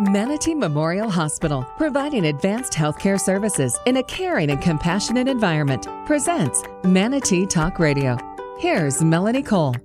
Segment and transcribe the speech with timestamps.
[0.00, 7.44] Manatee Memorial Hospital, providing advanced healthcare services in a caring and compassionate environment, presents Manatee
[7.44, 8.16] Talk Radio.
[8.58, 9.76] Here's Melanie Cole.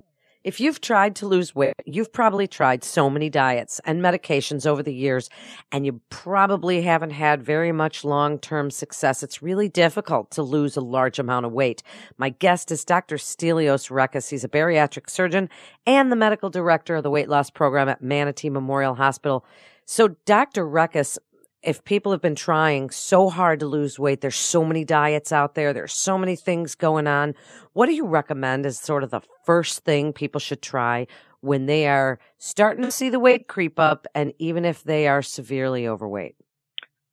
[0.42, 4.82] If you've tried to lose weight, you've probably tried so many diets and medications over
[4.82, 5.28] the years,
[5.70, 9.22] and you probably haven't had very much long term success.
[9.22, 11.82] It's really difficult to lose a large amount of weight.
[12.16, 13.16] My guest is Dr.
[13.16, 14.30] Stelios Rekkas.
[14.30, 15.50] He's a bariatric surgeon
[15.86, 19.44] and the medical director of the weight loss program at Manatee Memorial Hospital.
[19.88, 20.66] So, Dr.
[20.66, 21.16] Rekkas,
[21.62, 25.54] if people have been trying so hard to lose weight, there's so many diets out
[25.54, 27.36] there, there's so many things going on.
[27.72, 31.06] What do you recommend as sort of the first thing people should try
[31.40, 35.22] when they are starting to see the weight creep up and even if they are
[35.22, 36.34] severely overweight?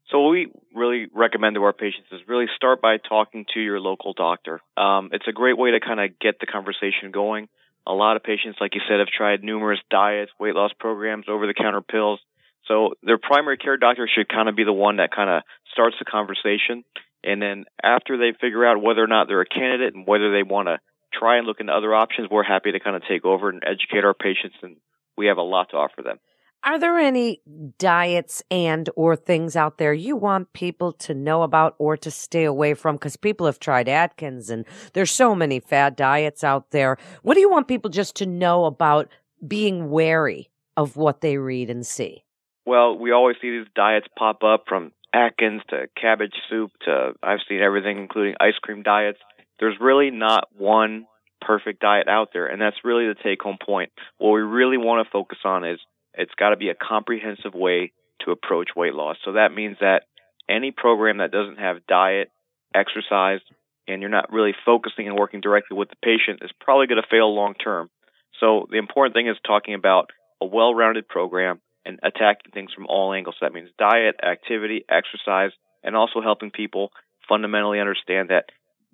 [0.09, 3.79] So what we really recommend to our patients is really start by talking to your
[3.79, 4.61] local doctor.
[4.77, 7.49] Um, it's a great way to kind of get the conversation going.
[7.85, 11.81] A lot of patients, like you said, have tried numerous diets, weight loss programs, over-the-counter
[11.81, 12.19] pills.
[12.67, 15.95] So their primary care doctor should kind of be the one that kind of starts
[15.99, 16.83] the conversation.
[17.23, 20.43] And then after they figure out whether or not they're a candidate and whether they
[20.43, 20.79] want to
[21.13, 24.03] try and look into other options, we're happy to kind of take over and educate
[24.03, 24.77] our patients and
[25.17, 26.17] we have a lot to offer them.
[26.65, 27.41] Are there any
[27.77, 32.45] diets and or things out there you want people to know about or to stay
[32.45, 32.95] away from?
[32.95, 36.97] Because people have tried Atkins and there's so many fad diets out there.
[37.21, 39.09] What do you want people just to know about
[39.45, 42.23] being wary of what they read and see?
[42.65, 47.39] Well, we always see these diets pop up from Atkins to cabbage soup to I've
[47.47, 49.19] seen everything, including ice cream diets.
[49.59, 51.05] There's really not one
[51.41, 53.91] perfect diet out there, and that's really the take home point.
[54.17, 55.79] What we really want to focus on is
[56.13, 59.17] it's got to be a comprehensive way to approach weight loss.
[59.25, 60.03] So that means that
[60.49, 62.31] any program that doesn't have diet,
[62.73, 63.39] exercise,
[63.87, 67.07] and you're not really focusing and working directly with the patient is probably going to
[67.09, 67.89] fail long term.
[68.39, 70.09] So the important thing is talking about
[70.41, 73.35] a well rounded program and attacking things from all angles.
[73.39, 75.51] So that means diet, activity, exercise,
[75.83, 76.91] and also helping people
[77.27, 78.45] fundamentally understand that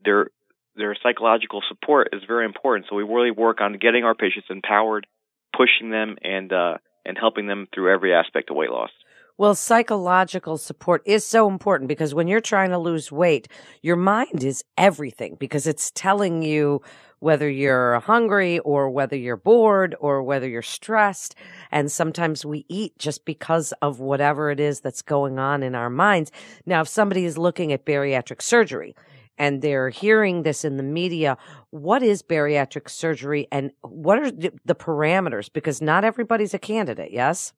[0.04, 0.30] their
[0.76, 2.86] their psychological support is very important.
[2.90, 5.08] So we really work on getting our patients empowered,
[5.56, 8.92] pushing them, and uh, and helping them through every aspect of weight loss.
[9.38, 13.48] Well, psychological support is so important because when you're trying to lose weight,
[13.82, 16.82] your mind is everything because it's telling you
[17.20, 21.36] whether you're hungry or whether you're bored or whether you're stressed.
[21.72, 25.90] And sometimes we eat just because of whatever it is that's going on in our
[25.90, 26.32] minds.
[26.66, 28.96] Now, if somebody is looking at bariatric surgery,
[29.40, 31.38] and they're hearing this in the media.
[31.72, 35.52] What is bariatric surgery and what are the parameters?
[35.52, 37.54] Because not everybody's a candidate, yes?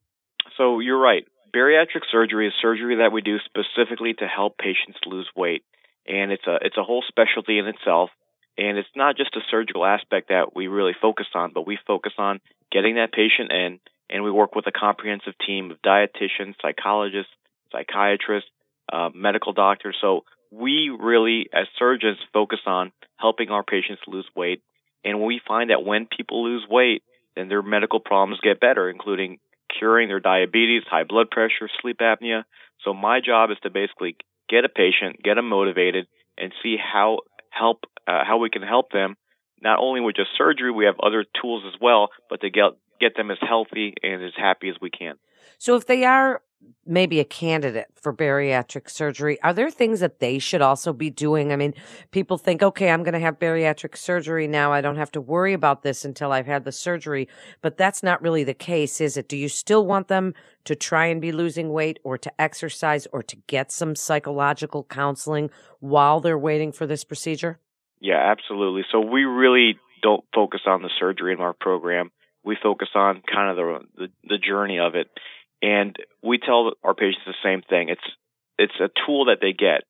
[0.58, 1.26] So you're right.
[1.54, 5.64] Bariatric surgery is surgery that we do specifically to help patients lose weight.
[6.08, 8.10] And it's a it's a whole specialty in itself.
[8.57, 12.13] And it's not just a surgical aspect that we really focus on, but we focus
[12.17, 12.39] on
[12.72, 13.79] getting that patient in,
[14.09, 17.31] and we work with a comprehensive team of dietitians, psychologists,
[17.72, 18.50] psychiatrists,
[18.91, 19.95] uh, medical doctors.
[20.01, 24.62] So we really, as surgeons, focus on helping our patients lose weight.
[25.03, 27.03] And we find that when people lose weight,
[27.35, 29.39] then their medical problems get better, including
[29.79, 32.44] curing their diabetes, high blood pressure, sleep apnea.
[32.83, 34.18] So my job is to basically
[34.50, 36.07] get a patient, get them motivated,
[36.38, 37.19] and see how
[37.51, 39.16] help uh, how we can help them.
[39.62, 43.16] Not only with just surgery we have other tools as well but to get get
[43.16, 45.16] them as healthy and as happy as we can.
[45.57, 46.41] So if they are
[46.86, 49.40] maybe a candidate for bariatric surgery.
[49.42, 51.54] Are there things that they should also be doing?
[51.54, 51.74] I mean
[52.12, 54.74] people think okay i'm going to have bariatric surgery now.
[54.74, 57.28] I don't have to worry about this until i've had the surgery.
[57.62, 59.30] But that's not really the case is it?
[59.30, 60.34] Do you still want them
[60.66, 65.50] to try and be losing weight or to exercise or to get some psychological counseling
[65.80, 67.60] while they're waiting for this procedure?
[68.00, 68.84] Yeah, absolutely.
[68.92, 72.12] So we really don't focus on the surgery in our program.
[72.44, 75.08] We focus on kind of the, the the journey of it,
[75.62, 77.90] and we tell our patients the same thing.
[77.90, 78.02] It's
[78.58, 79.84] it's a tool that they get.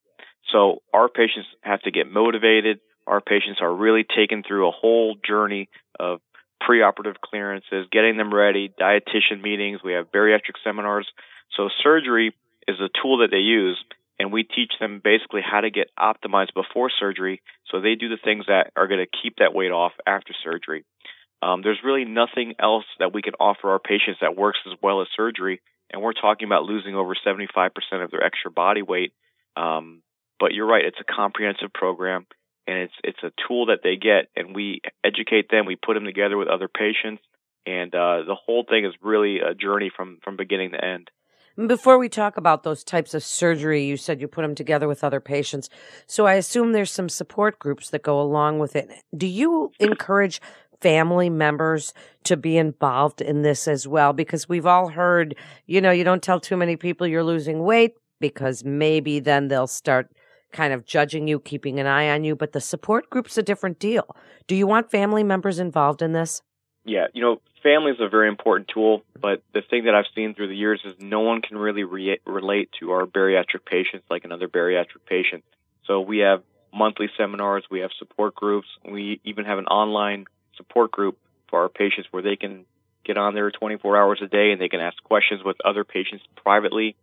[0.51, 2.79] So our patients have to get motivated.
[3.07, 6.19] Our patients are really taken through a whole journey of
[6.61, 9.81] preoperative clearances, getting them ready, dietitian meetings.
[9.83, 11.07] We have bariatric seminars.
[11.57, 12.33] So surgery
[12.67, 13.83] is a tool that they use
[14.19, 17.41] and we teach them basically how to get optimized before surgery
[17.71, 20.85] so they do the things that are going to keep that weight off after surgery.
[21.41, 25.01] Um, there's really nothing else that we can offer our patients that works as well
[25.01, 25.61] as surgery,
[25.91, 27.71] and we're talking about losing over 75%
[28.03, 29.13] of their extra body weight.
[29.55, 30.03] Um,
[30.39, 32.27] but you're right, it's a comprehensive program,
[32.67, 36.05] and it's it's a tool that they get, and we educate them, we put them
[36.05, 37.21] together with other patients,
[37.65, 41.09] and uh, the whole thing is really a journey from from beginning to end.
[41.67, 45.03] Before we talk about those types of surgery, you said you put them together with
[45.03, 45.69] other patients.
[46.07, 48.89] So I assume there's some support groups that go along with it.
[49.15, 50.39] Do you encourage
[50.81, 51.93] family members
[52.23, 54.13] to be involved in this as well?
[54.13, 55.35] Because we've all heard,
[55.65, 59.67] you know, you don't tell too many people you're losing weight because maybe then they'll
[59.67, 60.11] start
[60.51, 62.35] kind of judging you, keeping an eye on you.
[62.35, 64.15] But the support group's a different deal.
[64.47, 66.41] Do you want family members involved in this?
[66.83, 70.33] Yeah, you know, family is a very important tool, but the thing that I've seen
[70.33, 74.25] through the years is no one can really re- relate to our bariatric patients like
[74.25, 75.43] another bariatric patient.
[75.85, 76.41] So we have
[76.73, 80.25] monthly seminars, we have support groups, we even have an online
[80.57, 81.17] support group
[81.49, 82.65] for our patients where they can
[83.03, 86.23] get on there 24 hours a day and they can ask questions with other patients
[86.35, 86.95] privately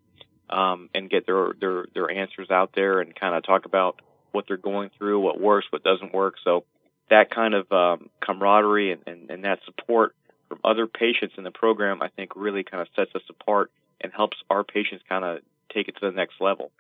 [0.51, 4.01] um, and get their, their their answers out there and kind of talk about
[4.33, 6.35] what they're going through, what works, what doesn't work.
[6.45, 6.65] So
[7.11, 10.15] that kind of um, camaraderie and, and, and that support
[10.49, 14.13] from other patients in the program, I think, really kind of sets us apart and
[14.13, 15.39] helps our patients kind of
[15.73, 16.71] take it to the next level.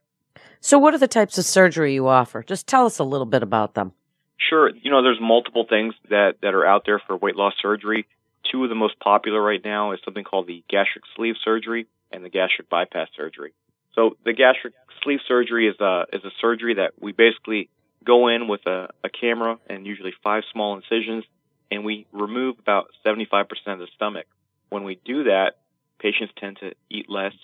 [0.61, 2.43] So, what are the types of surgery you offer?
[2.43, 3.93] Just tell us a little bit about them.
[4.38, 4.70] Sure.
[4.70, 8.06] You know, there's multiple things that, that are out there for weight loss surgery.
[8.50, 12.25] Two of the most popular right now is something called the gastric sleeve surgery and
[12.25, 13.52] the gastric bypass surgery.
[13.94, 17.69] So the gastric sleeve surgery is a is a surgery that we basically
[18.05, 21.25] go in with a, a camera and usually five small incisions,
[21.70, 24.26] and we remove about 75% of the stomach.
[24.70, 25.56] When we do that,
[25.99, 27.34] patients tend to eat less.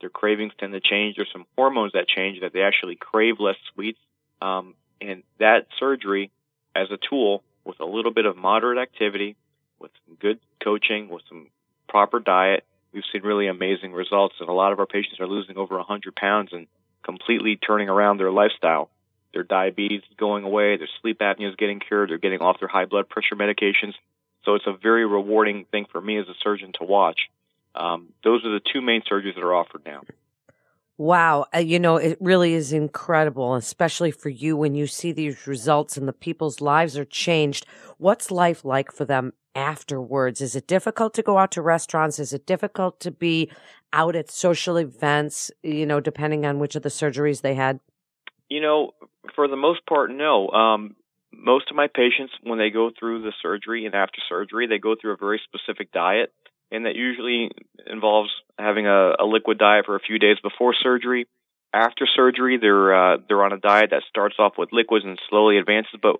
[0.00, 1.16] Their cravings tend to change.
[1.16, 3.98] There's some hormones that change that they actually crave less sweets.
[4.40, 4.74] Um,
[5.08, 6.30] and that surgery,
[6.74, 9.36] as a tool, with a little bit of moderate activity,
[9.78, 11.48] with some good coaching, with some
[11.88, 14.36] proper diet, we've seen really amazing results.
[14.40, 16.66] And a lot of our patients are losing over 100 pounds and
[17.04, 18.90] completely turning around their lifestyle
[19.32, 22.68] their diabetes is going away, their sleep apnea is getting cured, they're getting off their
[22.68, 23.94] high blood pressure medications.
[24.44, 27.20] So it's a very rewarding thing for me as a surgeon to watch.
[27.74, 30.02] Um, those are the two main surgeries that are offered now.
[30.98, 31.46] Wow.
[31.54, 35.96] Uh, you know, it really is incredible, especially for you when you see these results
[35.96, 37.66] and the people's lives are changed.
[37.98, 40.40] What's life like for them afterwards?
[40.40, 42.18] Is it difficult to go out to restaurants?
[42.18, 43.50] Is it difficult to be
[43.92, 47.80] out at social events, you know, depending on which of the surgeries they had?
[48.48, 48.92] You know,
[49.34, 50.48] for the most part, no.
[50.50, 50.96] Um,
[51.32, 54.94] most of my patients, when they go through the surgery and after surgery, they go
[55.00, 56.32] through a very specific diet,
[56.72, 57.50] and that usually
[57.86, 61.26] involves having a, a liquid diet for a few days before surgery.
[61.72, 65.58] After surgery, they're uh, they're on a diet that starts off with liquids and slowly
[65.58, 66.16] advances, but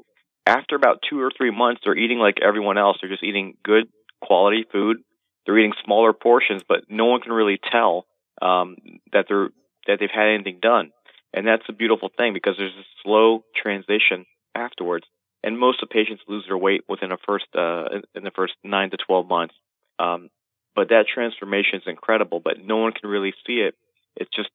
[0.46, 2.98] after about two or three months, they're eating like everyone else.
[3.00, 3.84] They're just eating good
[4.20, 4.98] quality food.
[5.44, 8.06] They're eating smaller portions, but no one can really tell
[8.40, 8.76] um,
[9.12, 9.50] that they're
[9.86, 10.90] that they've had anything done.
[11.34, 15.06] And that's a beautiful thing because there's a slow transition afterwards.
[15.42, 17.84] And most of the patients lose their weight within a first, uh,
[18.14, 19.54] in the first nine to 12 months.
[19.98, 20.28] Um,
[20.74, 23.74] but that transformation is incredible, but no one can really see it.
[24.16, 24.50] It's just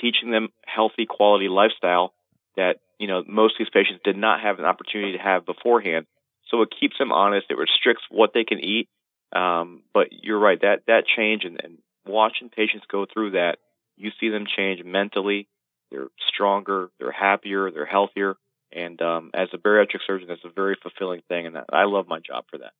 [0.00, 2.12] teaching them healthy quality lifestyle
[2.56, 6.06] that, you know, most of these patients did not have an opportunity to have beforehand.
[6.48, 7.46] So it keeps them honest.
[7.50, 8.88] It restricts what they can eat.
[9.34, 10.60] Um, but you're right.
[10.60, 13.56] That, that change and, and watching patients go through that,
[13.96, 15.48] you see them change mentally,
[15.90, 18.36] they're stronger, they're happier, they're healthier.
[18.72, 22.20] And um, as a bariatric surgeon, that's a very fulfilling thing, and I love my
[22.20, 22.72] job for that.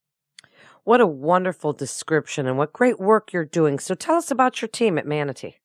[0.85, 3.79] What a wonderful description, and what great work you're doing.
[3.79, 5.57] So, tell us about your team at Manatee.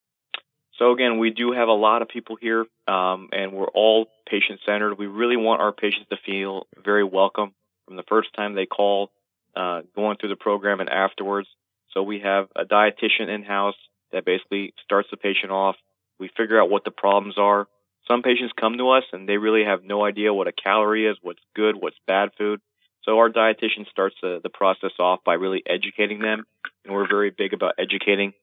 [0.77, 4.59] So, again, we do have a lot of people here, um, and we're all patient
[4.65, 4.99] centered.
[4.99, 7.53] We really want our patients to feel very welcome
[7.85, 9.09] from the first time they call,
[9.55, 11.47] uh, going through the program, and afterwards.
[11.93, 13.75] So, we have a dietitian in house
[14.11, 15.75] that basically starts the patient off
[16.19, 17.67] we figure out what the problems are.
[18.07, 21.17] Some patients come to us and they really have no idea what a calorie is,
[21.21, 22.61] what's good, what's bad food.
[23.07, 26.43] So our dietitian starts the, the process off by really educating them,
[26.83, 28.33] and we're very big about educating.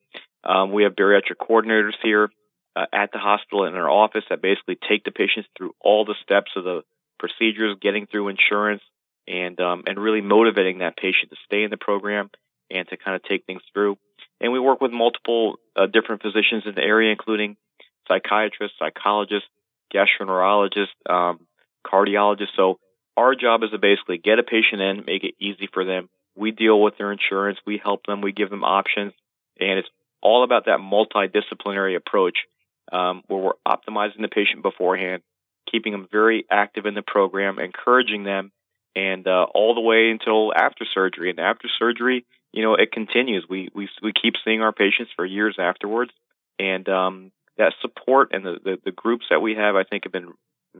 [0.43, 2.29] Um, we have bariatric coordinators here
[2.75, 6.15] uh, at the hospital in our office that basically take the patients through all the
[6.23, 6.81] steps of the
[7.19, 8.81] procedures, getting through insurance,
[9.27, 12.31] and um, and really motivating that patient to stay in the program
[12.71, 13.97] and to kind of take things through.
[14.41, 17.55] And we work with multiple uh, different physicians in the area, including
[18.07, 19.47] psychiatrists, psychologists,
[19.93, 21.39] gastroenterologists, um,
[21.85, 22.55] cardiologists.
[22.55, 22.79] So
[23.17, 26.09] our job is to basically get a patient in, make it easy for them.
[26.35, 27.59] We deal with their insurance.
[27.65, 28.21] We help them.
[28.21, 29.13] We give them options.
[29.59, 29.87] And it's
[30.21, 32.37] all about that multidisciplinary approach
[32.91, 35.23] um, where we're optimizing the patient beforehand,
[35.71, 38.51] keeping them very active in the program, encouraging them,
[38.95, 41.29] and uh, all the way until after surgery.
[41.29, 43.45] And after surgery, you know, it continues.
[43.49, 46.11] We we we keep seeing our patients for years afterwards,
[46.59, 50.13] and um, that support and the, the, the groups that we have, I think, have
[50.13, 50.33] been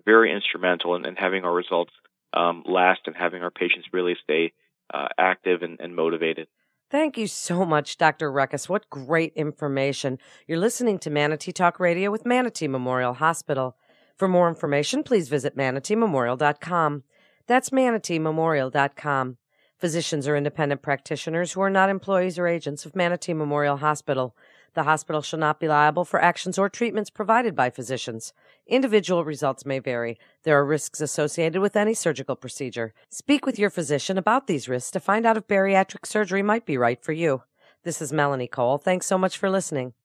[0.06, 1.92] very instrumental in, in having our results
[2.36, 4.54] um, last and having our patients really stay
[4.94, 6.48] uh, active and, and motivated.
[6.92, 8.32] Thank you so much, Dr.
[8.32, 8.70] Rekkas.
[8.70, 10.20] What great information.
[10.48, 13.76] You're listening to Manatee Talk Radio with Manatee Memorial Hospital.
[14.18, 17.04] For more information, please visit manateememorial.com.
[17.48, 19.38] That's manateememorial.com.
[19.78, 24.36] Physicians are independent practitioners who are not employees or agents of Manatee Memorial Hospital.
[24.76, 28.34] The hospital shall not be liable for actions or treatments provided by physicians.
[28.68, 30.20] Individual results may vary.
[30.44, 32.94] There are risks associated with any surgical procedure.
[33.10, 36.78] Speak with your physician about these risks to find out if bariatric surgery might be
[36.78, 37.44] right for you.
[37.84, 38.78] This is Melanie Cole.
[38.78, 39.94] Thanks so much for listening.